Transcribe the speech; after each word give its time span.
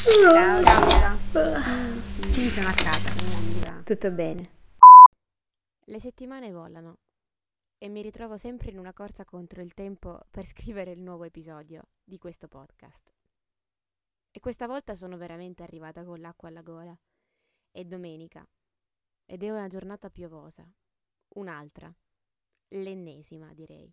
Ciao, 0.00 0.60
Laura. 0.60 1.16
Sì, 2.30 2.50
sono. 2.50 3.82
Tutto 3.82 4.12
bene. 4.12 4.50
Le 5.86 5.98
settimane 5.98 6.52
volano 6.52 6.98
e 7.78 7.88
mi 7.88 8.00
ritrovo 8.00 8.36
sempre 8.36 8.70
in 8.70 8.78
una 8.78 8.92
corsa 8.92 9.24
contro 9.24 9.60
il 9.60 9.74
tempo 9.74 10.20
per 10.30 10.46
scrivere 10.46 10.92
il 10.92 11.02
nuovo 11.02 11.24
episodio 11.24 11.88
di 12.04 12.16
questo 12.16 12.46
podcast. 12.46 13.12
E 14.30 14.38
questa 14.38 14.68
volta 14.68 14.94
sono 14.94 15.16
veramente 15.16 15.64
arrivata 15.64 16.04
con 16.04 16.20
l'acqua 16.20 16.46
alla 16.46 16.62
gola. 16.62 16.96
È 17.68 17.84
domenica 17.84 18.48
ed 19.26 19.42
è 19.42 19.50
una 19.50 19.66
giornata 19.66 20.10
piovosa. 20.10 20.64
Un'altra. 21.34 21.92
L'ennesima, 22.68 23.52
direi. 23.52 23.92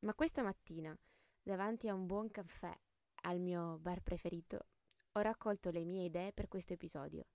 Ma 0.00 0.12
questa 0.14 0.42
mattina, 0.42 0.98
davanti 1.40 1.86
a 1.86 1.94
un 1.94 2.06
buon 2.06 2.32
caffè 2.32 2.76
al 3.22 3.38
mio 3.40 3.78
bar 3.78 4.02
preferito, 4.02 4.66
ho 5.12 5.20
raccolto 5.20 5.70
le 5.70 5.84
mie 5.84 6.04
idee 6.04 6.32
per 6.32 6.48
questo 6.48 6.72
episodio. 6.72 7.26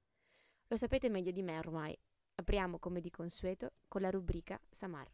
Lo 0.68 0.76
sapete 0.76 1.10
meglio 1.10 1.32
di 1.32 1.44
me 1.44 1.58
ormai. 1.58 1.98
Apriamo 2.36 2.80
come 2.80 3.02
di 3.02 3.10
consueto 3.10 3.74
con 3.88 4.02
la 4.02 4.10
rubrica 4.10 4.60
Samar. 4.70 5.10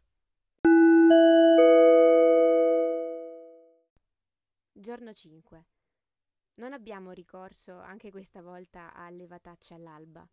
Giorno 4.72 5.12
5. 5.12 5.66
Non 6.54 6.72
abbiamo 6.72 7.12
ricorso 7.12 7.78
anche 7.78 8.10
questa 8.10 8.42
volta 8.42 8.92
a 8.92 9.08
levatacce 9.10 9.74
all'alba. 9.74 10.28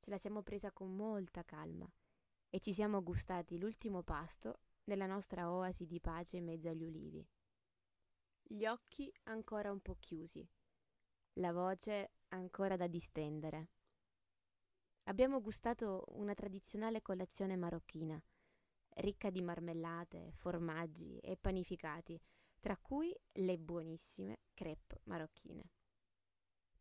Ce 0.00 0.10
la 0.10 0.18
siamo 0.18 0.42
presa 0.42 0.72
con 0.72 0.94
molta 0.96 1.44
calma 1.44 1.90
e 2.48 2.58
ci 2.60 2.72
siamo 2.72 3.02
gustati 3.02 3.58
l'ultimo 3.58 4.02
pasto 4.02 4.60
nella 4.84 5.06
nostra 5.06 5.50
oasi 5.50 5.86
di 5.86 6.00
pace 6.00 6.38
in 6.38 6.44
mezzo 6.44 6.68
agli 6.68 6.84
ulivi. 6.84 7.26
Gli 8.42 8.66
occhi 8.66 9.12
ancora 9.24 9.70
un 9.70 9.80
po' 9.80 9.96
chiusi, 9.98 10.46
la 11.34 11.52
voce 11.52 12.12
ancora 12.28 12.76
da 12.76 12.86
distendere. 12.86 13.70
Abbiamo 15.04 15.40
gustato 15.40 16.04
una 16.08 16.34
tradizionale 16.34 17.02
colazione 17.02 17.56
marocchina, 17.56 18.22
ricca 18.96 19.30
di 19.30 19.42
marmellate, 19.42 20.32
formaggi 20.32 21.18
e 21.18 21.36
panificati, 21.36 22.20
tra 22.60 22.76
cui 22.76 23.12
le 23.32 23.58
buonissime 23.58 24.40
crepe 24.54 25.00
marocchine. 25.04 25.70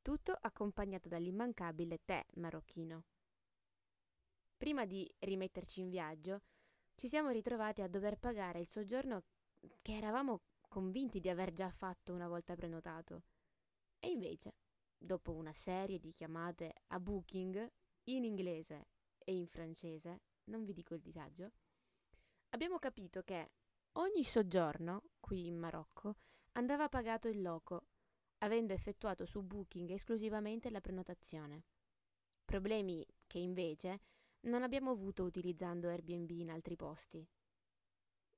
Tutto 0.01 0.37
accompagnato 0.39 1.09
dall'immancabile 1.09 2.01
tè 2.03 2.23
marocchino. 2.35 3.05
Prima 4.57 4.85
di 4.85 5.11
rimetterci 5.19 5.79
in 5.79 5.89
viaggio, 5.89 6.41
ci 6.95 7.07
siamo 7.07 7.29
ritrovati 7.29 7.81
a 7.81 7.87
dover 7.87 8.17
pagare 8.17 8.59
il 8.59 8.67
soggiorno 8.67 9.23
che 9.81 9.95
eravamo 9.95 10.41
convinti 10.71 11.19
di 11.19 11.27
aver 11.27 11.51
già 11.51 11.69
fatto 11.69 12.13
una 12.13 12.29
volta 12.29 12.55
prenotato. 12.55 13.23
E 13.99 14.09
invece, 14.09 14.55
dopo 14.97 15.33
una 15.33 15.51
serie 15.51 15.99
di 15.99 16.13
chiamate 16.13 16.83
a 16.87 16.99
Booking 17.01 17.69
in 18.05 18.23
inglese 18.23 18.87
e 19.17 19.35
in 19.35 19.47
francese, 19.47 20.21
non 20.45 20.63
vi 20.63 20.71
dico 20.71 20.93
il 20.93 21.01
disagio, 21.01 21.51
abbiamo 22.51 22.79
capito 22.79 23.21
che 23.21 23.51
ogni 23.97 24.23
soggiorno 24.23 25.03
qui 25.19 25.45
in 25.45 25.57
Marocco 25.57 26.15
andava 26.53 26.87
pagato 26.87 27.27
in 27.27 27.41
loco, 27.41 27.87
avendo 28.37 28.71
effettuato 28.71 29.25
su 29.25 29.41
Booking 29.43 29.89
esclusivamente 29.89 30.69
la 30.69 30.79
prenotazione. 30.79 31.65
Problemi 32.45 33.05
che 33.27 33.39
invece 33.39 33.99
non 34.43 34.63
abbiamo 34.63 34.91
avuto 34.91 35.23
utilizzando 35.23 35.89
Airbnb 35.89 36.29
in 36.29 36.49
altri 36.49 36.77
posti. 36.77 37.27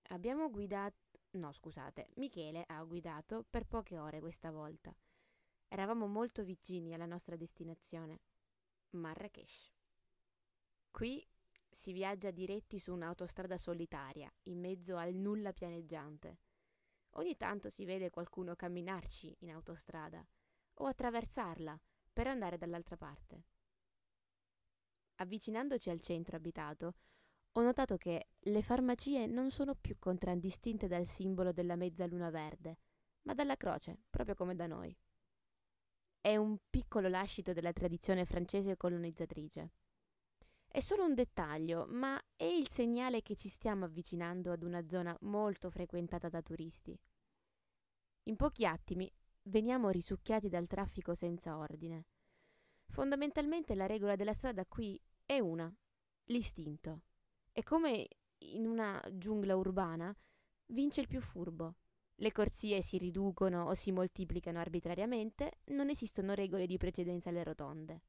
Abbiamo 0.10 0.50
guidato 0.50 1.13
No, 1.34 1.52
scusate, 1.52 2.10
Michele 2.16 2.64
ha 2.68 2.84
guidato 2.84 3.44
per 3.50 3.66
poche 3.66 3.98
ore 3.98 4.20
questa 4.20 4.52
volta. 4.52 4.96
Eravamo 5.68 6.06
molto 6.06 6.44
vicini 6.44 6.94
alla 6.94 7.08
nostra 7.08 7.36
destinazione, 7.36 8.22
Marrakesh. 8.92 9.74
Qui 10.92 11.28
si 11.68 11.92
viaggia 11.92 12.30
diretti 12.30 12.78
su 12.78 12.94
un'autostrada 12.94 13.58
solitaria, 13.58 14.32
in 14.44 14.60
mezzo 14.60 14.96
al 14.96 15.16
nulla 15.16 15.54
pianeggiante. 15.54 16.38
Ogni 17.16 17.36
tanto 17.36 17.70
si 17.70 17.84
vede 17.84 18.12
qualcuno 18.12 18.56
camminarci 18.56 19.36
in 19.40 19.52
autostrada 19.52 20.24
o 20.76 20.86
attraversarla 20.86 21.80
per 22.14 22.28
andare 22.28 22.58
dall'altra 22.58 22.96
parte. 22.96 23.46
Avvicinandoci 25.16 25.90
al 25.90 26.00
centro 26.00 26.36
abitato, 26.36 26.96
ho 27.56 27.62
notato 27.62 27.98
che 27.98 28.30
le 28.40 28.62
farmacie 28.64 29.28
non 29.28 29.52
sono 29.52 29.76
più 29.76 29.98
contraddistinte 30.00 30.88
dal 30.88 31.06
simbolo 31.06 31.52
della 31.52 31.76
mezzaluna 31.76 32.32
verde, 32.32 32.80
ma 33.24 33.34
dalla 33.34 33.56
croce, 33.56 34.00
proprio 34.10 34.34
come 34.34 34.56
da 34.56 34.66
noi. 34.66 34.96
È 36.20 36.36
un 36.36 36.58
piccolo 36.70 37.10
lascito 37.10 37.54
della 37.54 37.72
tradizione 37.72 38.26
francese 38.26 38.76
colonizzatrice. 38.76 39.72
È 40.68 40.80
solo 40.80 41.06
un 41.06 41.14
dettaglio, 41.14 41.86
ma 41.88 42.20
è 42.36 42.46
il 42.46 42.70
segnale 42.70 43.22
che 43.22 43.36
ci 43.36 43.50
stiamo 43.50 43.86
avvicinando 43.86 44.52
ad 44.52 44.64
una 44.64 44.88
zona 44.88 45.16
molto 45.22 45.70
frequentata 45.70 46.30
da 46.30 46.42
turisti. 46.42 47.00
In 48.24 48.36
pochi 48.36 48.66
attimi 48.66 49.12
veniamo 49.44 49.90
risucchiati 49.90 50.50
dal 50.50 50.66
traffico 50.66 51.14
senza 51.14 51.58
ordine. 51.58 52.06
Fondamentalmente 52.88 53.76
la 53.76 53.86
regola 53.86 54.16
della 54.16 54.34
strada 54.34 54.66
qui 54.66 55.00
è 55.26 55.38
una, 55.40 55.72
l'istinto. 56.26 57.02
E 57.56 57.62
come 57.62 58.08
in 58.40 58.66
una 58.66 59.00
giungla 59.12 59.56
urbana 59.56 60.14
vince 60.68 61.02
il 61.02 61.08
più 61.08 61.22
furbo. 61.22 61.76
Le 62.16 62.32
corsie 62.32 62.82
si 62.82 62.98
riducono 62.98 63.66
o 63.66 63.76
si 63.76 63.92
moltiplicano 63.92 64.60
arbitrariamente, 64.60 65.60
non 65.66 65.90
esistono 65.90 66.34
regole 66.34 66.66
di 66.66 66.78
precedenza 66.78 67.30
alle 67.30 67.44
rotonde. 67.44 68.02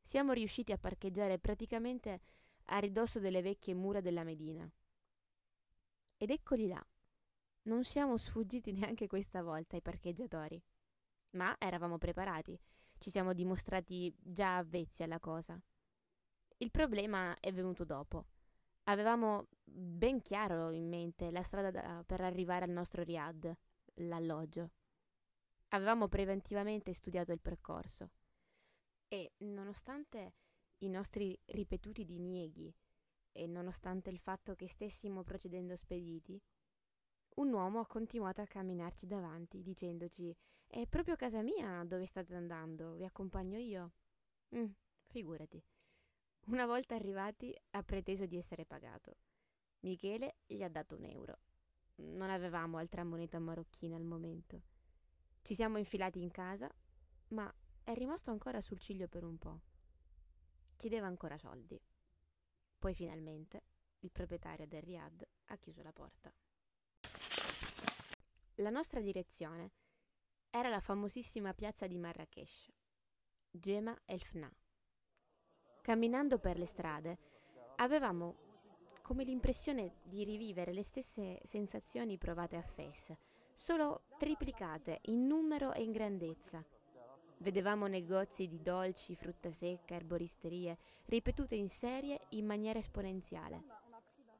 Siamo 0.00 0.32
riusciti 0.32 0.70
a 0.70 0.78
parcheggiare 0.78 1.38
praticamente 1.38 2.20
a 2.66 2.78
ridosso 2.78 3.18
delle 3.18 3.42
vecchie 3.42 3.74
mura 3.74 4.00
della 4.00 4.22
Medina. 4.22 4.70
Ed 6.16 6.30
eccoli 6.30 6.68
là. 6.68 6.84
Non 7.62 7.82
siamo 7.82 8.16
sfuggiti 8.16 8.72
neanche 8.72 9.08
questa 9.08 9.42
volta 9.42 9.74
ai 9.74 9.82
parcheggiatori. 9.82 10.62
Ma 11.30 11.56
eravamo 11.58 11.98
preparati, 11.98 12.56
ci 12.98 13.10
siamo 13.10 13.32
dimostrati 13.32 14.14
già 14.16 14.58
avvezzi 14.58 15.02
alla 15.02 15.18
cosa. 15.18 15.60
Il 16.58 16.70
problema 16.70 17.38
è 17.40 17.52
venuto 17.52 17.84
dopo. 17.84 18.26
Avevamo 18.84 19.48
ben 19.64 20.20
chiaro 20.20 20.70
in 20.70 20.88
mente 20.88 21.30
la 21.30 21.42
strada 21.42 21.70
da, 21.70 22.02
per 22.04 22.20
arrivare 22.20 22.64
al 22.64 22.70
nostro 22.70 23.02
riad, 23.02 23.52
l'alloggio. 23.94 24.70
Avevamo 25.68 26.08
preventivamente 26.08 26.92
studiato 26.92 27.32
il 27.32 27.40
percorso 27.40 28.10
e 29.08 29.32
nonostante 29.38 30.34
i 30.78 30.88
nostri 30.88 31.38
ripetuti 31.46 32.04
dinieghi 32.04 32.72
e 33.32 33.46
nonostante 33.46 34.10
il 34.10 34.18
fatto 34.18 34.54
che 34.54 34.68
stessimo 34.68 35.24
procedendo 35.24 35.76
spediti, 35.76 36.40
un 37.36 37.52
uomo 37.52 37.80
ha 37.80 37.86
continuato 37.86 38.42
a 38.42 38.46
camminarci 38.46 39.06
davanti 39.06 39.62
dicendoci 39.62 40.36
è 40.66 40.86
proprio 40.86 41.16
casa 41.16 41.42
mia 41.42 41.82
dove 41.84 42.06
state 42.06 42.34
andando, 42.34 42.94
vi 42.94 43.04
accompagno 43.04 43.58
io. 43.58 43.92
Mm, 44.54 44.70
figurati. 45.06 45.62
Una 46.46 46.66
volta 46.66 46.94
arrivati 46.94 47.56
ha 47.70 47.82
preteso 47.82 48.26
di 48.26 48.36
essere 48.36 48.66
pagato. 48.66 49.16
Michele 49.80 50.36
gli 50.46 50.62
ha 50.62 50.68
dato 50.68 50.94
un 50.94 51.04
euro. 51.04 51.38
Non 51.96 52.28
avevamo 52.28 52.76
altra 52.76 53.02
moneta 53.02 53.38
marocchina 53.38 53.96
al 53.96 54.04
momento. 54.04 54.62
Ci 55.40 55.54
siamo 55.54 55.78
infilati 55.78 56.20
in 56.20 56.30
casa, 56.30 56.70
ma 57.28 57.52
è 57.82 57.94
rimasto 57.94 58.30
ancora 58.30 58.60
sul 58.60 58.78
ciglio 58.78 59.08
per 59.08 59.24
un 59.24 59.38
po'. 59.38 59.60
Chiedeva 60.76 61.06
ancora 61.06 61.38
soldi. 61.38 61.80
Poi 62.78 62.92
finalmente 62.94 63.62
il 64.00 64.10
proprietario 64.10 64.66
del 64.66 64.82
Riad 64.82 65.26
ha 65.46 65.56
chiuso 65.56 65.82
la 65.82 65.92
porta. 65.92 66.30
La 68.56 68.70
nostra 68.70 69.00
direzione 69.00 69.72
era 70.50 70.68
la 70.68 70.80
famosissima 70.80 71.54
piazza 71.54 71.86
di 71.86 71.96
Marrakesh, 71.96 72.70
Gema 73.50 73.98
El 74.04 74.22
Fna. 74.22 74.54
Camminando 75.84 76.38
per 76.38 76.56
le 76.56 76.64
strade 76.64 77.18
avevamo 77.76 78.36
come 79.02 79.22
l'impressione 79.22 79.96
di 80.02 80.24
rivivere 80.24 80.72
le 80.72 80.82
stesse 80.82 81.42
sensazioni 81.44 82.16
provate 82.16 82.56
a 82.56 82.62
Fes, 82.62 83.14
solo 83.52 84.04
triplicate 84.16 85.00
in 85.08 85.26
numero 85.26 85.74
e 85.74 85.82
in 85.82 85.92
grandezza. 85.92 86.64
Vedevamo 87.36 87.86
negozi 87.86 88.48
di 88.48 88.62
dolci, 88.62 89.14
frutta 89.14 89.50
secca, 89.50 89.94
erboristerie, 89.94 90.78
ripetute 91.04 91.54
in 91.54 91.68
serie 91.68 92.18
in 92.30 92.46
maniera 92.46 92.78
esponenziale. 92.78 93.62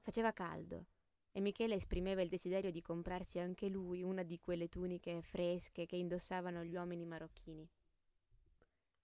Faceva 0.00 0.32
caldo 0.32 0.86
e 1.30 1.40
Michele 1.40 1.74
esprimeva 1.74 2.22
il 2.22 2.30
desiderio 2.30 2.70
di 2.70 2.80
comprarsi 2.80 3.38
anche 3.38 3.68
lui 3.68 4.02
una 4.02 4.22
di 4.22 4.40
quelle 4.40 4.70
tuniche 4.70 5.20
fresche 5.20 5.84
che 5.84 5.96
indossavano 5.96 6.64
gli 6.64 6.74
uomini 6.74 7.04
marocchini. 7.04 7.68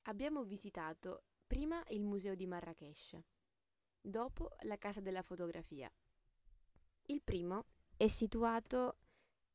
Abbiamo 0.04 0.42
visitato 0.42 1.24
Prima 1.50 1.82
il 1.88 2.04
museo 2.04 2.36
di 2.36 2.46
Marrakesh, 2.46 3.18
dopo 4.00 4.50
la 4.60 4.78
casa 4.78 5.00
della 5.00 5.22
fotografia. 5.22 5.92
Il 7.06 7.22
primo 7.22 7.64
è 7.96 8.06
situato 8.06 8.98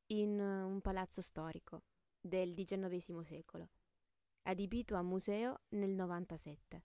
in 0.07 0.37
un 0.37 0.81
palazzo 0.81 1.21
storico 1.21 1.83
del 2.19 2.53
XIX 2.53 3.21
secolo. 3.21 3.69
adibito 4.41 4.95
a 4.95 5.03
museo 5.03 5.61
nel 5.69 5.91
97. 5.91 6.83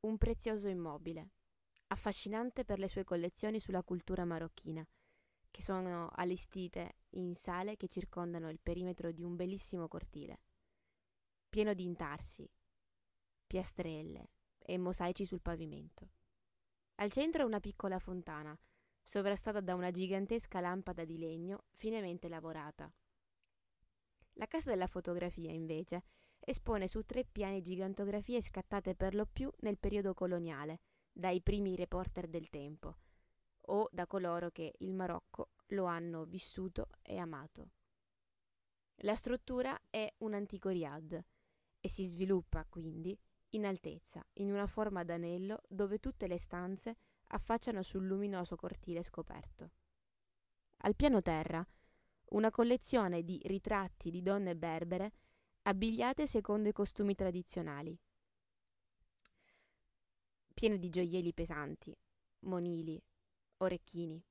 Un 0.00 0.16
prezioso 0.16 0.68
immobile, 0.68 1.32
affascinante 1.88 2.64
per 2.64 2.78
le 2.78 2.88
sue 2.88 3.04
collezioni 3.04 3.60
sulla 3.60 3.82
cultura 3.82 4.24
marocchina, 4.24 4.82
che 5.50 5.60
sono 5.60 6.08
allestite 6.10 7.00
in 7.10 7.34
sale 7.34 7.76
che 7.76 7.86
circondano 7.86 8.48
il 8.48 8.60
perimetro 8.60 9.12
di 9.12 9.22
un 9.22 9.36
bellissimo 9.36 9.88
cortile, 9.88 10.40
pieno 11.50 11.74
di 11.74 11.84
intarsi, 11.84 12.50
piastrelle 13.52 14.30
e 14.56 14.78
mosaici 14.78 15.26
sul 15.26 15.42
pavimento. 15.42 16.08
Al 16.94 17.10
centro 17.10 17.44
una 17.44 17.60
piccola 17.60 17.98
fontana, 17.98 18.58
sovrastata 19.02 19.60
da 19.60 19.74
una 19.74 19.90
gigantesca 19.90 20.58
lampada 20.58 21.04
di 21.04 21.18
legno 21.18 21.64
finemente 21.72 22.30
lavorata. 22.30 22.90
La 24.36 24.46
casa 24.46 24.70
della 24.70 24.86
fotografia, 24.86 25.50
invece, 25.50 26.02
espone 26.40 26.88
su 26.88 27.04
tre 27.04 27.26
piani 27.26 27.60
gigantografie 27.60 28.40
scattate 28.40 28.94
per 28.94 29.14
lo 29.14 29.26
più 29.26 29.52
nel 29.58 29.76
periodo 29.76 30.14
coloniale, 30.14 30.80
dai 31.12 31.42
primi 31.42 31.76
reporter 31.76 32.28
del 32.28 32.48
tempo, 32.48 32.96
o 33.66 33.86
da 33.92 34.06
coloro 34.06 34.50
che 34.50 34.76
il 34.78 34.94
Marocco 34.94 35.50
lo 35.72 35.84
hanno 35.84 36.24
vissuto 36.24 36.88
e 37.02 37.18
amato. 37.18 37.72
La 39.02 39.14
struttura 39.14 39.78
è 39.90 40.10
un 40.20 40.32
antico 40.32 40.70
riad 40.70 41.22
e 41.80 41.88
si 41.90 42.04
sviluppa 42.04 42.64
quindi 42.64 43.14
in 43.54 43.66
altezza, 43.66 44.24
in 44.34 44.50
una 44.50 44.66
forma 44.66 45.04
d'anello 45.04 45.62
dove 45.68 45.98
tutte 45.98 46.26
le 46.26 46.38
stanze 46.38 46.96
affacciano 47.28 47.82
sul 47.82 48.06
luminoso 48.06 48.56
cortile 48.56 49.02
scoperto. 49.02 49.70
Al 50.84 50.94
piano 50.96 51.22
terra, 51.22 51.66
una 52.30 52.50
collezione 52.50 53.22
di 53.22 53.40
ritratti 53.44 54.10
di 54.10 54.22
donne 54.22 54.56
berbere 54.56 55.12
abbigliate 55.62 56.26
secondo 56.26 56.68
i 56.68 56.72
costumi 56.72 57.14
tradizionali, 57.14 57.98
piene 60.52 60.78
di 60.78 60.88
gioielli 60.90 61.32
pesanti, 61.32 61.96
monili, 62.40 63.00
orecchini. 63.58 64.22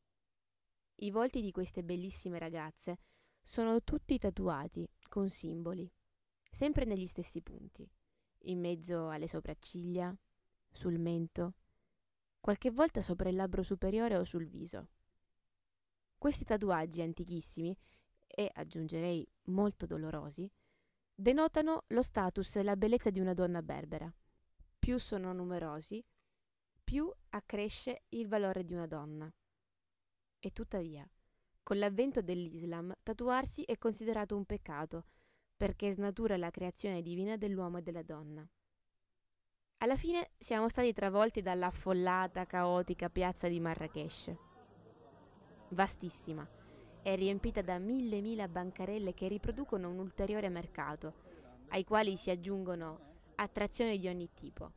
I 0.95 1.11
volti 1.11 1.41
di 1.41 1.51
queste 1.51 1.83
bellissime 1.83 2.37
ragazze 2.37 2.99
sono 3.41 3.81
tutti 3.83 4.17
tatuati 4.17 4.87
con 5.09 5.29
simboli, 5.29 5.89
sempre 6.49 6.85
negli 6.85 7.07
stessi 7.07 7.41
punti, 7.41 7.89
in 8.43 8.59
mezzo 8.59 9.09
alle 9.09 9.27
sopracciglia, 9.27 10.15
sul 10.71 10.99
mento, 10.99 11.53
qualche 12.39 12.71
volta 12.71 13.01
sopra 13.01 13.29
il 13.29 13.35
labbro 13.35 13.63
superiore 13.63 14.17
o 14.17 14.23
sul 14.23 14.47
viso. 14.47 14.89
Questi 16.17 16.43
tatuaggi 16.43 17.01
antichissimi 17.01 17.77
e 18.27 18.49
aggiungerei 18.53 19.27
molto 19.45 19.85
dolorosi 19.85 20.49
denotano 21.13 21.83
lo 21.87 22.01
status 22.01 22.55
e 22.55 22.63
la 22.63 22.75
bellezza 22.75 23.11
di 23.11 23.19
una 23.19 23.33
donna 23.33 23.61
berbera. 23.61 24.11
Più 24.79 24.97
sono 24.97 25.33
numerosi, 25.33 26.03
più 26.83 27.11
accresce 27.29 28.03
il 28.09 28.27
valore 28.27 28.63
di 28.63 28.73
una 28.73 28.87
donna. 28.87 29.31
E 30.39 30.51
tuttavia, 30.51 31.07
con 31.61 31.77
l'avvento 31.77 32.23
dell'Islam, 32.23 32.91
tatuarsi 33.03 33.61
è 33.63 33.77
considerato 33.77 34.35
un 34.35 34.45
peccato, 34.45 35.05
perché 35.61 35.91
snatura 35.91 36.37
la 36.37 36.49
creazione 36.49 37.03
divina 37.03 37.37
dell'uomo 37.37 37.77
e 37.77 37.81
della 37.83 38.01
donna. 38.01 38.43
Alla 39.77 39.95
fine 39.95 40.31
siamo 40.39 40.67
stati 40.67 40.91
travolti 40.91 41.43
dalla 41.43 41.67
affollata, 41.67 42.47
caotica 42.47 43.11
piazza 43.11 43.47
di 43.47 43.59
Marrakesh. 43.59 44.33
Vastissima, 45.69 46.49
è 47.03 47.15
riempita 47.15 47.61
da 47.61 47.77
mille 47.77 48.21
mila 48.21 48.47
bancarelle 48.47 49.13
che 49.13 49.27
riproducono 49.27 49.87
un 49.87 49.99
ulteriore 49.99 50.49
mercato, 50.49 51.13
ai 51.67 51.83
quali 51.83 52.17
si 52.17 52.31
aggiungono 52.31 53.19
attrazioni 53.35 53.99
di 53.99 54.07
ogni 54.07 54.31
tipo, 54.33 54.71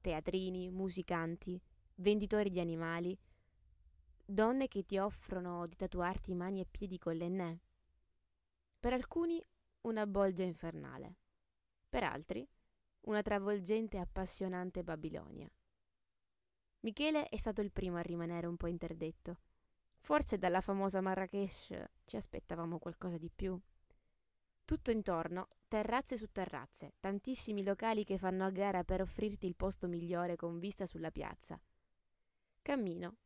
teatrini, 0.00 0.70
musicanti, 0.70 1.60
venditori 1.96 2.50
di 2.50 2.60
animali, 2.60 3.18
donne 4.24 4.68
che 4.68 4.84
ti 4.84 4.96
offrono 4.96 5.66
di 5.66 5.74
tatuarti 5.74 6.34
mani 6.36 6.60
e 6.60 6.66
piedi 6.70 6.98
con 6.98 7.16
l'ennè. 7.16 7.58
Per 8.78 8.92
alcuni 8.92 9.44
una 9.82 10.06
bolgia 10.06 10.44
infernale, 10.44 11.16
per 11.88 12.04
altri 12.04 12.46
una 13.02 13.22
travolgente 13.22 13.96
e 13.96 14.00
appassionante 14.00 14.82
Babilonia. 14.82 15.50
Michele 16.80 17.28
è 17.28 17.36
stato 17.36 17.60
il 17.60 17.72
primo 17.72 17.96
a 17.96 18.02
rimanere 18.02 18.46
un 18.46 18.56
po' 18.56 18.66
interdetto 18.66 19.38
Forse 20.00 20.38
dalla 20.38 20.60
famosa 20.60 21.00
Marrakesh 21.00 21.78
ci 22.04 22.16
aspettavamo 22.16 22.78
qualcosa 22.78 23.18
di 23.18 23.30
più. 23.30 23.58
Tutto 24.64 24.90
intorno, 24.90 25.48
terrazze 25.68 26.16
su 26.16 26.26
terrazze, 26.32 26.94
tantissimi 27.00 27.62
locali 27.62 28.04
che 28.04 28.18
fanno 28.18 28.44
a 28.44 28.50
gara 28.50 28.82
per 28.82 29.02
offrirti 29.02 29.46
il 29.46 29.56
posto 29.56 29.86
migliore 29.88 30.36
con 30.36 30.58
vista 30.58 30.86
sulla 30.86 31.10
piazza. 31.10 31.60
Cammino 32.62 33.16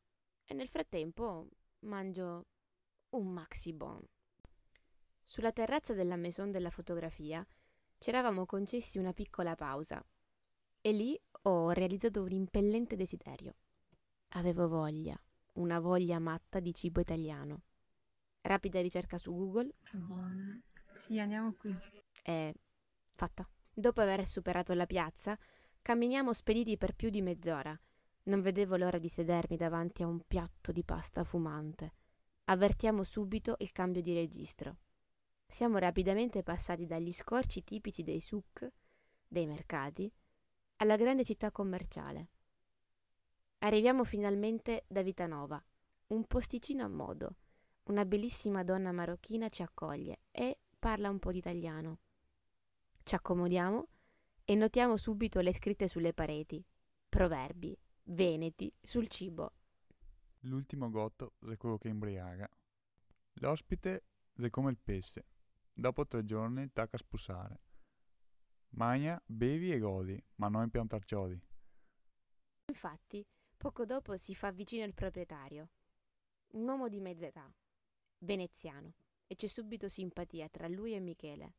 e 0.45 0.55
nel 0.55 0.69
frattempo 0.69 1.49
mangio 1.81 2.47
un 3.11 3.33
maxi 3.33 3.73
bon. 3.73 4.03
Sulla 5.25 5.53
terrazza 5.53 5.95
della 5.95 6.17
maison 6.17 6.51
della 6.51 6.71
fotografia 6.71 7.45
ci 7.99 8.11
eravamo 8.11 8.47
concessi 8.47 8.99
una 8.99 9.13
piccola 9.13 9.55
pausa 9.55 10.05
e 10.81 10.93
lì 10.93 11.19
ho 11.43 11.71
realizzato 11.71 12.23
un 12.23 12.31
impellente 12.31 12.95
desiderio. 12.95 13.57
Avevo 14.29 14.69
voglia 14.69 15.19
una 15.55 15.81
voglia 15.81 16.19
matta 16.19 16.61
di 16.61 16.75
cibo 16.75 17.01
italiano. 17.01 17.63
Rapida 18.43 18.81
ricerca 18.81 19.19
su 19.19 19.33
Google. 19.35 19.75
Sì, 20.95 21.19
andiamo 21.19 21.55
qui. 21.55 21.75
È 22.23 22.53
fatta. 23.13 23.49
Dopo 23.73 24.01
aver 24.01 24.27
superato 24.27 24.75
la 24.75 24.87
piazza, 24.87 25.39
camminiamo 25.81 26.33
spediti 26.33 26.77
per 26.77 26.95
più 26.95 27.11
di 27.11 27.23
mezz'ora. 27.23 27.79
Non 28.25 28.41
vedevo 28.41 28.77
l'ora 28.77 28.99
di 28.99 29.09
sedermi 29.09 29.57
davanti 29.57 30.03
a 30.03 30.07
un 30.07 30.21
piatto 30.27 30.73
di 30.73 30.85
pasta 30.85 31.25
fumante. 31.25 31.95
Avvertiamo 32.45 33.03
subito 33.03 33.57
il 33.59 33.73
cambio 33.73 34.03
di 34.03 34.13
registro. 34.13 34.79
Siamo 35.55 35.79
rapidamente 35.79 36.43
passati 36.43 36.85
dagli 36.85 37.13
scorci 37.13 37.63
tipici 37.63 38.03
dei 38.03 38.21
souk, 38.21 38.69
dei 39.25 39.47
mercati, 39.47 40.13
alla 40.79 40.97
grande 40.97 41.23
città 41.23 41.53
commerciale. 41.53 42.31
Arriviamo 43.59 44.03
finalmente 44.03 44.85
da 44.89 45.05
Vitanova, 45.05 45.65
un 46.09 46.25
posticino 46.27 46.83
a 46.83 46.89
modo. 46.89 47.37
Una 47.85 48.05
bellissima 48.05 48.65
donna 48.65 48.91
marocchina 48.91 49.49
ci 49.49 49.63
accoglie 49.63 50.23
e 50.33 50.59
parla 50.77 51.09
un 51.09 51.21
po' 51.21 51.31
di 51.31 51.39
italiano. 51.39 52.01
Ci 53.05 53.15
accomodiamo 53.15 53.87
e 54.45 54.57
notiamo 54.57 54.97
subito 54.97 55.39
le 55.39 55.55
scritte 55.55 55.87
sulle 55.87 56.13
pareti. 56.13 56.61
Proverbi, 57.09 57.79
veneti, 58.07 58.75
sul 58.83 59.07
cibo. 59.07 59.53
L'ultimo 60.41 60.91
gotto 60.91 61.35
è 61.49 61.57
quello 61.57 61.79
che 61.79 61.87
imbriaga. 61.87 62.51
L'ospite 63.35 64.07
è 64.33 64.51
come 64.51 64.73
il 64.73 64.79
pesce. 64.83 65.27
Dopo 65.77 66.07
tre 66.07 66.25
giorni 66.25 66.73
tacca 66.73 66.97
a 66.97 66.99
spussare. 66.99 67.61
Magna, 68.77 69.21
bevi 69.27 69.73
e 69.73 69.79
godi, 69.79 70.25
ma 70.37 70.49
non 70.49 70.63
impiantar 70.63 71.05
ciodi. 71.05 71.39
Infatti, 72.67 73.27
Poco 73.65 73.87
dopo 73.87 74.15
si 74.19 74.35
fa 74.35 74.51
vicino 74.51 74.85
il 74.85 74.93
proprietario, 74.93 75.71
un 76.49 76.69
uomo 76.69 76.89
di 76.89 77.01
mezza 77.01 77.25
età, 77.25 77.51
veneziano, 78.19 78.93
e 79.27 79.37
c'è 79.37 79.47
subito 79.47 79.89
simpatia 79.89 80.51
tra 80.51 80.69
lui 80.69 80.93
e 80.93 81.01
Michele. 81.01 81.55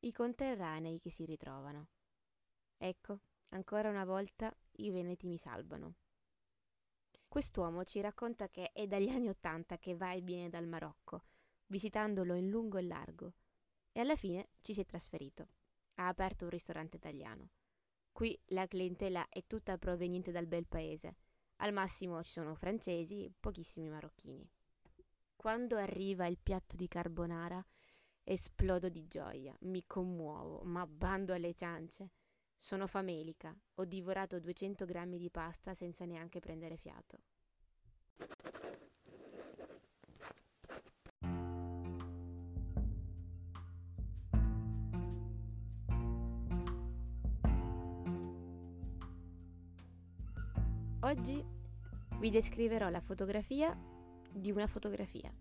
I 0.00 0.10
conterranei 0.10 0.98
che 1.00 1.10
si 1.10 1.26
ritrovano. 1.26 1.88
Ecco, 2.78 3.20
ancora 3.48 3.90
una 3.90 4.06
volta 4.06 4.50
i 4.76 4.90
veneti 4.90 5.26
mi 5.26 5.36
salvano. 5.36 5.96
Quest'uomo 7.28 7.84
ci 7.84 8.00
racconta 8.00 8.48
che 8.48 8.72
è 8.72 8.86
dagli 8.86 9.10
anni 9.10 9.28
Ottanta 9.28 9.76
che 9.76 9.94
va 9.94 10.12
e 10.12 10.22
viene 10.22 10.48
dal 10.48 10.66
Marocco, 10.66 11.24
visitandolo 11.68 12.34
in 12.34 12.50
lungo 12.50 12.76
e 12.76 12.82
largo, 12.82 13.32
e 13.92 14.00
alla 14.00 14.16
fine 14.16 14.50
ci 14.60 14.74
si 14.74 14.80
è 14.80 14.84
trasferito. 14.84 15.48
Ha 15.94 16.08
aperto 16.08 16.44
un 16.44 16.50
ristorante 16.50 16.96
italiano. 16.96 17.50
Qui 18.12 18.38
la 18.46 18.66
clientela 18.66 19.28
è 19.28 19.46
tutta 19.46 19.78
proveniente 19.78 20.30
dal 20.30 20.46
bel 20.46 20.66
paese. 20.66 21.16
Al 21.56 21.72
massimo 21.72 22.22
ci 22.22 22.32
sono 22.32 22.54
francesi, 22.54 23.32
pochissimi 23.38 23.88
marocchini. 23.88 24.48
Quando 25.34 25.76
arriva 25.76 26.26
il 26.26 26.38
piatto 26.38 26.76
di 26.76 26.88
carbonara, 26.88 27.64
esplodo 28.24 28.88
di 28.88 29.06
gioia, 29.06 29.56
mi 29.60 29.84
commuovo, 29.86 30.62
ma 30.64 30.86
bando 30.86 31.32
alle 31.32 31.54
ciance. 31.54 32.10
Sono 32.56 32.86
famelica, 32.86 33.56
ho 33.74 33.84
divorato 33.84 34.40
200 34.40 34.84
grammi 34.84 35.16
di 35.16 35.30
pasta 35.30 35.74
senza 35.74 36.04
neanche 36.04 36.40
prendere 36.40 36.76
fiato. 36.76 37.20
Oggi 51.02 51.40
vi 52.18 52.28
descriverò 52.28 52.88
la 52.88 53.00
fotografia 53.00 53.72
di 54.32 54.50
una 54.50 54.66
fotografia. 54.66 55.32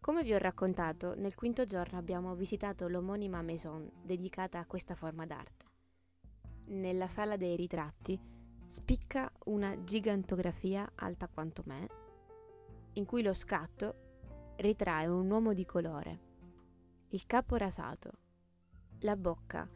Come 0.00 0.22
vi 0.22 0.32
ho 0.32 0.38
raccontato, 0.38 1.14
nel 1.14 1.34
quinto 1.34 1.66
giorno 1.66 1.98
abbiamo 1.98 2.34
visitato 2.34 2.88
l'omonima 2.88 3.42
maison 3.42 3.90
dedicata 4.02 4.58
a 4.58 4.64
questa 4.64 4.94
forma 4.94 5.26
d'arte. 5.26 5.66
Nella 6.68 7.06
sala 7.06 7.36
dei 7.36 7.54
ritratti 7.54 8.18
spicca 8.64 9.30
una 9.44 9.84
gigantografia 9.84 10.90
alta 10.94 11.28
quanto 11.28 11.62
me, 11.66 11.88
in 12.94 13.04
cui 13.04 13.22
lo 13.22 13.34
scatto 13.34 14.54
ritrae 14.56 15.06
un 15.06 15.30
uomo 15.30 15.52
di 15.52 15.66
colore, 15.66 16.20
il 17.10 17.26
capo 17.26 17.56
rasato, 17.56 18.12
la 19.00 19.16
bocca 19.16 19.68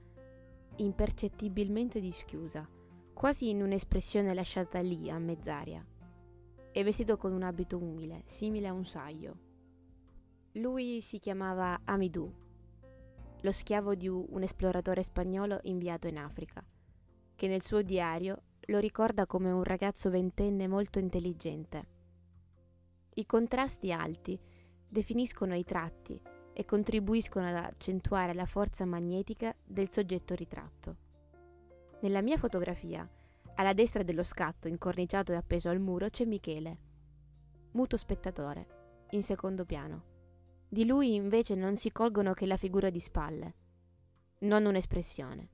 impercettibilmente 0.77 2.01
dischiusa, 2.01 2.67
quasi 3.15 3.49
in 3.49 3.63
un'espressione 3.63 4.35
lasciata 4.35 4.81
lì 4.81 5.09
a 5.09 5.19
mezz'aria, 5.19 5.87
e 6.73 6.83
vestito 6.83 7.17
con 7.17 7.33
un 7.33 7.43
abito 7.43 7.79
umile, 7.79 8.23
simile 8.27 8.67
a 8.67 8.73
un 8.73 8.85
saio. 8.85 9.39
Lui 10.55 11.01
si 11.01 11.19
chiamava 11.19 11.81
Amidou, 11.85 12.33
lo 13.41 13.53
schiavo 13.53 13.95
di 13.95 14.09
un 14.09 14.43
esploratore 14.43 15.03
spagnolo 15.03 15.61
inviato 15.63 16.09
in 16.09 16.19
Africa, 16.19 16.65
che 17.37 17.47
nel 17.47 17.63
suo 17.63 17.83
diario 17.83 18.43
lo 18.67 18.79
ricorda 18.79 19.27
come 19.27 19.51
un 19.51 19.63
ragazzo 19.63 20.11
ventenne 20.11 20.67
molto 20.67 20.99
intelligente. 20.99 21.89
I 23.15 23.27
contrasti 23.27 23.93
alti 23.93 24.39
definiscono 24.89 25.55
i 25.55 25.65
tratti 25.65 26.21
e 26.53 26.65
contribuiscono 26.65 27.47
ad 27.47 27.57
accentuare 27.57 28.35
la 28.35 28.47
forza 28.47 28.85
magnetica 28.85 29.55
del 29.65 29.91
soggetto 29.91 30.35
ritratto. 30.35 31.04
Nella 32.05 32.21
mia 32.21 32.37
fotografia, 32.37 33.09
alla 33.55 33.73
destra 33.73 34.03
dello 34.03 34.25
scatto 34.25 34.69
incorniciato 34.69 35.33
e 35.33 35.37
appeso 35.37 35.71
al 35.71 35.81
muro, 35.81 36.11
c'è 36.11 36.27
Michele, 36.27 36.79
muto 37.71 37.97
spettatore, 37.97 39.07
in 39.13 39.23
secondo 39.23 39.65
piano. 39.65 40.03
Di 40.69 40.85
lui 40.85 41.15
invece 41.15 41.55
non 41.55 41.77
si 41.77 41.91
colgono 41.93 42.35
che 42.35 42.45
la 42.45 42.59
figura 42.59 42.91
di 42.91 43.01
spalle, 43.01 43.55
non 44.41 44.67
un'espressione. 44.67 45.49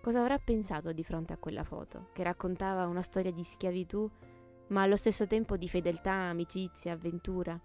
Cosa 0.00 0.20
avrà 0.20 0.38
pensato 0.38 0.92
di 0.92 1.02
fronte 1.02 1.32
a 1.32 1.38
quella 1.38 1.64
foto, 1.64 2.10
che 2.12 2.22
raccontava 2.22 2.86
una 2.86 3.02
storia 3.02 3.32
di 3.32 3.42
schiavitù, 3.42 4.08
ma 4.68 4.82
allo 4.82 4.96
stesso 4.96 5.26
tempo 5.26 5.56
di 5.56 5.68
fedeltà, 5.68 6.12
amicizia, 6.12 6.92
avventura? 6.92 7.60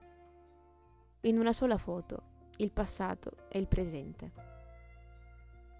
In 1.21 1.37
una 1.37 1.53
sola 1.53 1.77
foto, 1.77 2.23
il 2.57 2.71
passato 2.71 3.47
e 3.47 3.59
il 3.59 3.67
presente. 3.67 4.50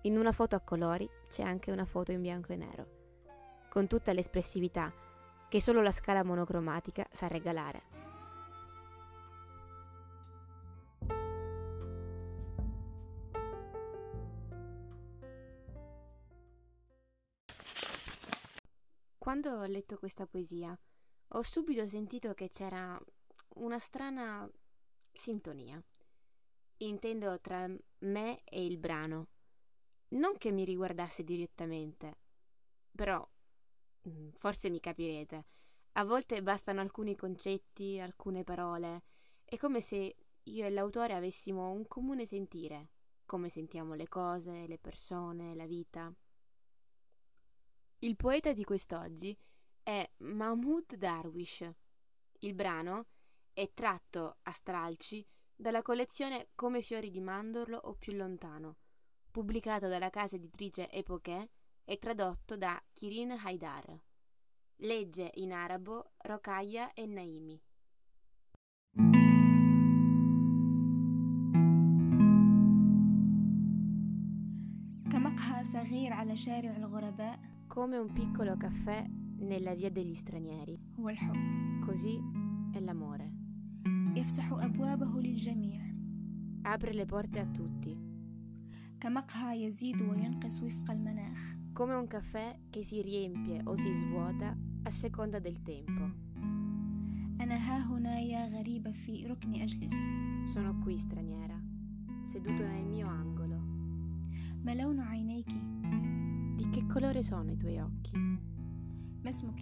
In 0.03 0.17
una 0.17 0.31
foto 0.31 0.55
a 0.55 0.61
colori 0.61 1.07
c'è 1.27 1.43
anche 1.43 1.71
una 1.71 1.85
foto 1.85 2.11
in 2.11 2.21
bianco 2.21 2.53
e 2.53 2.55
nero, 2.55 2.87
con 3.69 3.85
tutta 3.85 4.13
l'espressività 4.13 4.91
che 5.47 5.61
solo 5.61 5.81
la 5.81 5.91
scala 5.91 6.23
monocromatica 6.23 7.07
sa 7.11 7.27
regalare. 7.27 7.83
Quando 19.19 19.51
ho 19.51 19.65
letto 19.65 19.99
questa 19.99 20.25
poesia, 20.25 20.75
ho 21.33 21.41
subito 21.43 21.85
sentito 21.85 22.33
che 22.33 22.49
c'era 22.49 22.99
una 23.57 23.77
strana 23.77 24.49
sintonia. 25.13 25.79
Intendo 26.77 27.39
tra 27.39 27.67
me 27.99 28.43
e 28.45 28.65
il 28.65 28.79
brano. 28.79 29.27
Non 30.11 30.37
che 30.37 30.51
mi 30.51 30.65
riguardasse 30.65 31.23
direttamente, 31.23 32.17
però 32.93 33.25
mm, 34.07 34.29
forse 34.33 34.69
mi 34.69 34.79
capirete. 34.79 35.45
A 35.93 36.03
volte 36.03 36.41
bastano 36.41 36.81
alcuni 36.81 37.15
concetti, 37.15 37.99
alcune 37.99 38.43
parole. 38.43 39.03
È 39.45 39.57
come 39.57 39.81
se 39.81 40.15
io 40.43 40.65
e 40.65 40.69
l'autore 40.69 41.13
avessimo 41.13 41.71
un 41.71 41.87
comune 41.87 42.25
sentire, 42.25 42.89
come 43.25 43.49
sentiamo 43.49 43.93
le 43.93 44.07
cose, 44.07 44.67
le 44.67 44.77
persone, 44.77 45.55
la 45.55 45.65
vita. 45.65 46.13
Il 47.99 48.15
poeta 48.15 48.51
di 48.51 48.63
quest'oggi 48.63 49.37
è 49.83 50.09
Mahmoud 50.17 50.95
Darwish. 50.95 51.69
Il 52.39 52.53
brano 52.53 53.07
è 53.53 53.71
tratto 53.73 54.37
a 54.43 54.51
stralci 54.51 55.25
dalla 55.55 55.81
collezione 55.81 56.49
Come 56.55 56.81
fiori 56.81 57.11
di 57.11 57.21
mandorlo 57.21 57.77
o 57.77 57.93
più 57.93 58.13
lontano, 58.13 58.77
pubblicato 59.31 59.87
dalla 59.87 60.09
casa 60.09 60.35
editrice 60.35 60.91
Epoché 60.91 61.49
e 61.83 61.97
tradotto 61.97 62.57
da 62.57 62.79
Kirin 62.93 63.31
Haidar. 63.31 63.99
Legge 64.77 65.31
in 65.35 65.53
arabo 65.53 66.11
Rokaya 66.17 66.93
e 66.93 67.05
Naimi. 67.05 67.61
Come 77.67 77.97
un 77.97 78.11
piccolo 78.11 78.57
caffè 78.57 79.05
nella 79.37 79.73
via 79.73 79.89
degli 79.89 80.13
stranieri. 80.13 80.77
Così 81.85 82.19
è 82.73 82.79
l'amore. 82.79 83.31
Apre 86.63 86.93
le 86.93 87.05
porte 87.05 87.39
a 87.39 87.45
tutti. 87.45 88.10
كمقهى 89.01 89.63
يزيد 89.63 90.01
وينقص 90.01 90.61
وفق 90.61 90.91
المناخ 90.91 91.55
come 91.73 91.93
un 91.93 92.07
caffè 92.07 92.59
che 92.69 92.83
si 92.83 93.01
riempie 93.01 93.61
o 93.63 93.75
si 93.75 93.93
svuota 93.93 94.55
a 94.83 94.89
seconda 94.89 95.39
del 95.39 95.61
tempo. 95.63 96.11
أنا 97.41 97.55
ها 97.55 97.79
هنا 97.79 98.19
يا 98.19 98.47
غريبة 98.59 98.91
في 98.91 99.25
ركن 99.27 99.53
أجلس 99.61 99.93
Sono 100.53 100.75
qui 100.83 100.97
straniera, 100.99 101.57
seduto 102.23 102.63
nel 102.63 102.85
mio 102.85 103.07
angolo. 103.07 103.59
ما 104.65 104.75
لون 104.75 104.99
عينيك 104.99 105.47
Di 106.55 106.69
che 106.69 106.85
colore 106.87 107.23
sono 107.23 107.51
i 107.51 107.57
tuoi 107.57 107.79
occhi? 107.79 108.11
ما 109.23 109.29
اسمك 109.29 109.59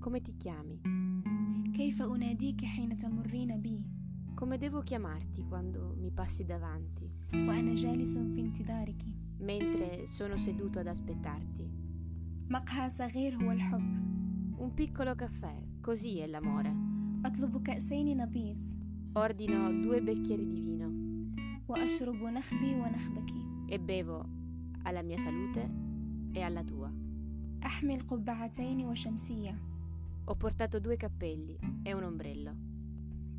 Come 0.00 0.20
ti 0.22 0.32
chiami? 0.36 0.80
كيف 1.74 2.02
أناديك 2.02 2.64
حين 2.64 2.96
تمرين 2.96 3.60
بي 3.62 3.84
Come 4.35 4.57
devo 4.57 4.81
chiamarti 4.81 5.43
quando 5.47 5.95
mi 5.99 6.11
passi 6.11 6.45
davanti, 6.45 7.09
وأنا 7.33 7.75
جالس 7.75 8.17
في 8.17 8.41
انتظارك 8.41 9.05
mentre 9.39 10.07
sono 10.07 10.37
seduto 10.37 10.79
ad 10.79 10.87
aspettarti? 10.87 11.69
مقهى 12.49 12.89
صغير 12.89 13.35
هو 13.35 13.51
الحب 13.51 14.11
Un 14.57 14.73
piccolo 14.73 15.15
caffè, 15.15 15.63
così 15.81 16.19
è 16.19 16.27
l'amore. 16.27 16.75
أطلب 17.25 17.61
كأسين 17.61 18.17
نبيذ 18.17 18.77
Ordino 19.13 19.71
due 19.81 20.01
bicchieri 20.01 20.47
di 20.47 20.61
vino 20.61 20.91
وأشرب 21.67 22.23
نخبي 22.23 22.75
ونخبك 22.75 23.31
e 23.69 23.79
bevo 23.79 24.25
alla 24.83 25.01
mia 25.01 25.17
salute 25.17 25.69
e 26.33 26.41
alla 26.41 26.63
tua. 26.63 26.91
أحمل 27.65 27.99
قبعتين 27.99 28.85
وشمسية 28.85 29.55
Ho 30.25 30.35
portato 30.35 30.79
due 30.79 30.97
cappelli 30.97 31.57
e 31.83 31.93
un 31.93 32.03
ombrello. 32.03 32.64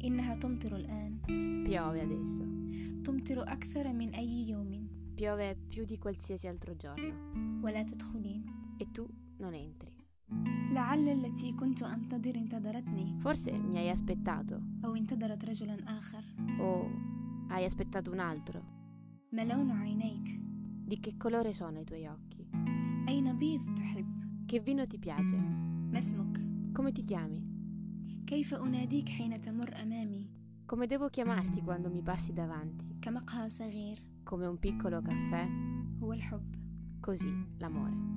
إنها 0.04 0.34
تمطر 0.34 0.76
الآن 0.76 1.18
Piove 1.66 2.00
adesso. 2.00 2.42
تمطر 3.04 3.42
أكثر 3.42 3.92
من 3.92 4.14
أي 4.14 4.48
يوم 4.48 4.88
Piove 5.16 5.56
più 5.68 5.84
di 5.84 5.98
qualsiasi 5.98 6.46
altro 6.46 6.76
giorno. 6.76 7.14
ولا 7.64 7.82
تدخلين 7.82 8.44
E 8.82 8.86
tu 8.92 9.06
non 9.38 9.54
entri. 9.54 9.92
لعل 10.72 11.08
التي 11.08 11.52
كنت 11.52 11.82
أنتظر 11.82 12.34
انتظرتني 12.34 13.20
Forse 13.22 13.50
mi 13.52 13.76
hai 13.76 13.90
aspettato 13.90 14.60
أو 14.84 14.94
انتظرت 14.94 15.44
رجلا 15.44 15.76
آخر 15.98 16.24
o 16.60 16.90
hai 17.52 17.64
aspettato 17.64 18.10
un 18.10 18.18
altro. 18.20 18.62
ما 19.32 19.44
لون 19.44 19.70
عينيك 19.70 20.40
Di 20.88 21.00
che 21.00 21.16
colore 21.16 21.52
sono 21.54 21.80
i 21.80 21.84
tuoi 21.84 22.06
occhi? 22.06 22.46
أي 23.08 23.20
نبيذ 23.20 23.74
تحب 23.76 24.06
Che 24.46 24.60
vino 24.60 24.86
ti 24.86 24.98
piace? 24.98 25.34
ما 25.92 25.98
اسمك 25.98 26.40
Come 26.78 26.92
ti 26.92 27.04
chiami? 27.04 27.45
كيف 28.26 28.54
أناديك 28.54 29.08
حين 29.08 29.40
تمر 29.40 29.82
أمامي 29.82 30.30
Come 30.66 30.86
devo 30.86 31.08
chiamarti 31.10 31.60
quando 31.62 31.90
mi 31.90 32.02
passi 32.02 32.32
davanti? 32.32 32.98
كمقهى 33.02 33.48
صغير 33.48 33.98
Come 34.24 34.46
un 34.46 34.58
piccolo 34.58 35.00
caffè? 35.02 35.46
هو 36.02 36.12
الحب 36.12 36.54
Così 37.00 37.56
l'amore. 37.58 38.10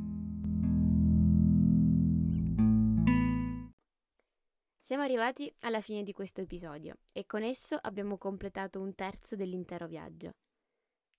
Siamo 4.80 5.02
arrivati 5.02 5.52
alla 5.62 5.82
fine 5.82 6.04
di 6.04 6.12
questo 6.14 6.42
episodio 6.42 6.98
e 7.12 7.26
con 7.26 7.42
esso 7.42 7.76
abbiamo 7.82 8.18
completato 8.20 8.80
un 8.80 8.94
terzo 8.94 9.36
dell'intero 9.36 9.88
viaggio. 9.88 10.36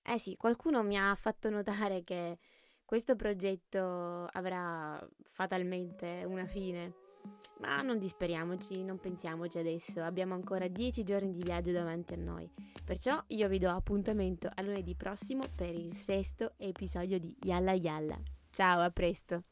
Eh 0.02 0.18
sì, 0.18 0.36
qualcuno 0.36 0.84
mi 0.84 0.96
ha 0.96 1.12
fatto 1.16 1.50
notare 1.50 2.04
che 2.04 2.38
questo 2.84 3.16
progetto 3.16 4.26
avrà 4.26 5.04
fatalmente 5.32 6.22
una 6.24 6.46
fine, 6.46 6.94
ma 7.59 7.81
non 7.81 7.99
disperiamoci, 7.99 8.83
non 8.83 8.99
pensiamoci 8.99 9.57
adesso, 9.57 10.01
abbiamo 10.01 10.33
ancora 10.33 10.67
dieci 10.67 11.03
giorni 11.03 11.31
di 11.31 11.43
viaggio 11.43 11.71
davanti 11.71 12.13
a 12.13 12.17
noi. 12.17 12.49
Perciò 12.85 13.23
io 13.27 13.47
vi 13.47 13.59
do 13.59 13.69
appuntamento 13.69 14.49
a 14.53 14.61
lunedì 14.61 14.95
prossimo 14.95 15.43
per 15.55 15.73
il 15.73 15.93
sesto 15.93 16.53
episodio 16.57 17.19
di 17.19 17.35
Yalla 17.41 17.73
Yalla. 17.73 18.19
Ciao, 18.49 18.81
a 18.81 18.89
presto! 18.89 19.50